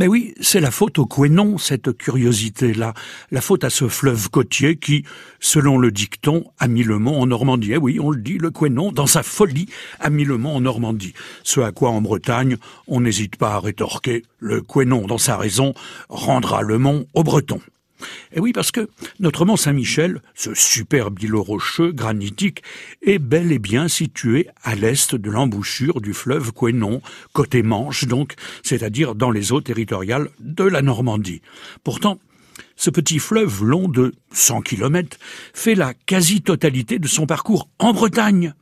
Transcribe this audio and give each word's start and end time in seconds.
Mais 0.00 0.08
oui, 0.08 0.32
c'est 0.40 0.60
la 0.60 0.70
faute 0.70 0.98
au 0.98 1.04
Quénon, 1.04 1.58
cette 1.58 1.94
curiosité-là. 1.94 2.94
La 3.30 3.42
faute 3.42 3.64
à 3.64 3.68
ce 3.68 3.86
fleuve 3.86 4.30
côtier 4.30 4.76
qui, 4.76 5.04
selon 5.40 5.76
le 5.76 5.92
dicton, 5.92 6.50
a 6.58 6.68
mis 6.68 6.84
le 6.84 6.98
mont 6.98 7.20
en 7.20 7.26
Normandie. 7.26 7.72
Eh 7.74 7.76
oui, 7.76 8.00
on 8.00 8.10
le 8.10 8.22
dit, 8.22 8.38
le 8.38 8.50
Quénon, 8.50 8.92
dans 8.92 9.06
sa 9.06 9.22
folie, 9.22 9.66
a 9.98 10.08
mis 10.08 10.24
le 10.24 10.38
mont 10.38 10.56
en 10.56 10.62
Normandie. 10.62 11.12
Ce 11.42 11.60
à 11.60 11.70
quoi, 11.70 11.90
en 11.90 12.00
Bretagne, 12.00 12.56
on 12.88 13.02
n'hésite 13.02 13.36
pas 13.36 13.52
à 13.56 13.60
rétorquer, 13.60 14.22
le 14.38 14.62
Quénon, 14.62 15.06
dans 15.06 15.18
sa 15.18 15.36
raison, 15.36 15.74
rendra 16.08 16.62
le 16.62 16.78
mont 16.78 17.04
aux 17.12 17.22
Bretons. 17.22 17.60
Et 18.32 18.36
eh 18.36 18.40
oui, 18.40 18.52
parce 18.52 18.70
que 18.70 18.88
notre 19.18 19.44
mont 19.44 19.56
Saint-Michel, 19.56 20.22
ce 20.34 20.54
superbe 20.54 21.22
îlot 21.22 21.42
rocheux, 21.42 21.92
granitique, 21.92 22.62
est 23.02 23.18
bel 23.18 23.52
et 23.52 23.58
bien 23.58 23.88
situé 23.88 24.48
à 24.62 24.74
l'est 24.74 25.14
de 25.14 25.30
l'embouchure 25.30 26.00
du 26.00 26.14
fleuve 26.14 26.52
Quénon, 26.52 27.02
côté 27.32 27.62
Manche 27.62 28.06
donc, 28.06 28.34
c'est-à-dire 28.62 29.14
dans 29.14 29.30
les 29.30 29.52
eaux 29.52 29.60
territoriales 29.60 30.28
de 30.40 30.64
la 30.64 30.82
Normandie. 30.82 31.42
Pourtant, 31.84 32.18
ce 32.76 32.90
petit 32.90 33.18
fleuve 33.18 33.64
long 33.64 33.88
de 33.88 34.14
100 34.32 34.62
km 34.62 35.18
fait 35.52 35.74
la 35.74 35.92
quasi-totalité 35.94 36.98
de 36.98 37.08
son 37.08 37.26
parcours 37.26 37.68
en 37.78 37.92
Bretagne. 37.92 38.54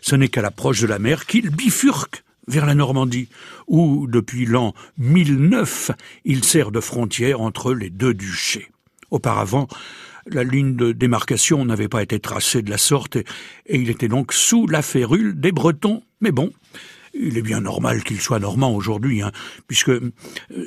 Ce 0.00 0.14
n'est 0.14 0.28
qu'à 0.28 0.42
l'approche 0.42 0.80
de 0.80 0.86
la 0.86 0.98
mer 0.98 1.26
qu'il 1.26 1.50
bifurque 1.50 2.24
vers 2.48 2.66
la 2.66 2.74
Normandie, 2.74 3.28
où, 3.68 4.06
depuis 4.08 4.46
l'an 4.46 4.74
1009, 4.98 5.92
il 6.24 6.44
sert 6.44 6.70
de 6.70 6.80
frontière 6.80 7.40
entre 7.40 7.72
les 7.72 7.88
deux 7.88 8.14
duchés. 8.14 8.71
Auparavant, 9.12 9.68
la 10.26 10.42
ligne 10.42 10.74
de 10.74 10.92
démarcation 10.92 11.66
n'avait 11.66 11.88
pas 11.88 12.02
été 12.02 12.18
tracée 12.18 12.62
de 12.62 12.70
la 12.70 12.78
sorte 12.78 13.16
et, 13.16 13.24
il 13.68 13.90
était 13.90 14.08
donc 14.08 14.32
sous 14.32 14.66
la 14.66 14.80
férule 14.80 15.38
des 15.38 15.52
Bretons. 15.52 16.02
Mais 16.22 16.32
bon, 16.32 16.50
il 17.14 17.38
est 17.38 17.42
bien 17.42 17.60
normal 17.60 18.02
qu'il 18.02 18.20
soit 18.20 18.38
normand 18.38 18.74
aujourd'hui, 18.74 19.22
hein, 19.22 19.32
puisque 19.66 19.90
euh, 19.90 20.12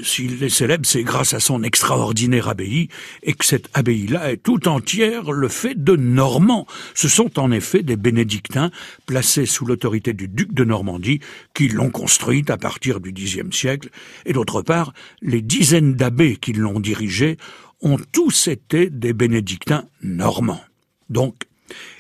s'il 0.04 0.44
est 0.44 0.50
célèbre, 0.50 0.86
c'est 0.86 1.04
grâce 1.04 1.34
à 1.34 1.40
son 1.40 1.64
extraordinaire 1.64 2.48
abbaye, 2.48 2.90
et 3.24 3.34
que 3.34 3.46
cette 3.46 3.70
abbaye-là 3.74 4.32
est 4.32 4.38
tout 4.38 4.68
entière 4.68 5.32
le 5.32 5.48
fait 5.48 5.76
de 5.76 5.96
Normands. 5.96 6.68
Ce 6.94 7.10
sont 7.10 7.40
en 7.40 7.52
effet 7.52 7.84
des 7.84 7.98
bénédictins 7.98 8.72
placés 9.06 9.46
sous 9.46 9.66
l'autorité 9.66 10.14
du 10.14 10.28
duc 10.28 10.54
de 10.54 10.64
Normandie 10.64 11.20
qui 11.54 11.68
l'ont 11.68 11.90
construite 11.90 12.50
à 12.50 12.58
partir 12.58 13.00
du 13.00 13.12
Xe 13.12 13.40
siècle, 13.52 13.90
et 14.26 14.34
d'autre 14.34 14.62
part, 14.62 14.94
les 15.22 15.42
dizaines 15.42 15.96
d'abbés 15.96 16.38
qui 16.38 16.54
l'ont 16.54 16.80
dirigée 16.80 17.38
ont 17.82 17.98
tous 18.12 18.48
été 18.48 18.90
des 18.90 19.14
bénédictins 19.14 19.86
normands. 20.02 20.64
Donc, 21.10 21.36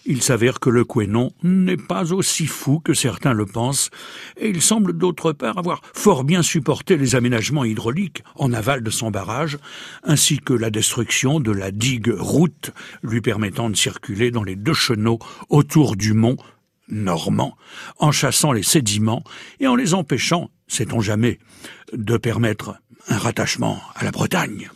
il 0.06 0.22
s'avère 0.22 0.60
que 0.60 0.70
le 0.70 0.84
Quénon 0.84 1.32
n'est 1.44 1.78
pas 1.78 2.14
aussi 2.14 2.46
fou 2.46 2.80
que 2.80 2.94
certains 2.94 3.34
le 3.34 3.46
pensent, 3.46 3.90
et 4.38 4.50
il 4.50 4.62
semble 4.62 4.94
d'autre 4.94 5.34
part 5.34 5.58
avoir 5.58 5.82
fort 5.94 6.24
bien 6.24 6.44
supporté 6.44 6.98
les 6.98 7.16
aménagements 7.16 7.66
hydrauliques 7.66 8.24
en 8.36 8.54
aval 8.54 8.84
de 8.84 8.90
son 8.90 9.12
barrage, 9.12 9.58
ainsi 10.04 10.40
que 10.40 10.54
la 10.54 10.70
destruction 10.70 11.40
de 11.40 11.52
la 11.52 11.72
digue 11.72 12.14
route 12.16 12.72
lui 13.04 13.22
permettant 13.22 13.70
de 13.70 13.76
circuler 13.76 14.32
dans 14.32 14.44
les 14.44 14.56
deux 14.56 14.74
chenaux 14.74 15.20
autour 15.50 15.96
du 15.96 16.14
mont 16.14 16.38
normand, 16.88 17.58
en 17.98 18.12
chassant 18.12 18.52
les 18.52 18.64
sédiments 18.64 19.24
et 19.60 19.68
en 19.68 19.76
les 19.76 19.94
empêchant, 19.94 20.52
sait-on 20.68 21.02
jamais, 21.02 21.40
de 21.94 22.18
permettre 22.18 22.76
un 23.08 23.18
rattachement 23.18 23.82
à 23.96 24.04
la 24.04 24.12
Bretagne. 24.12 24.70